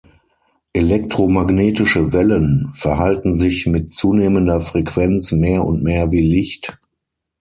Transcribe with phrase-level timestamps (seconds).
[0.73, 6.79] Elektromagnetische Wellen verhalten sich mit zunehmender Frequenz mehr und mehr wie Licht.